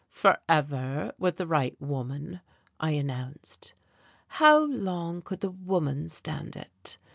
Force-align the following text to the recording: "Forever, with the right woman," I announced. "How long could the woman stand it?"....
"Forever, 0.09 1.11
with 1.19 1.37
the 1.37 1.45
right 1.45 1.79
woman," 1.79 2.41
I 2.79 2.89
announced. 2.93 3.75
"How 4.29 4.57
long 4.61 5.21
could 5.21 5.41
the 5.41 5.51
woman 5.51 6.09
stand 6.09 6.55
it?".... 6.55 6.97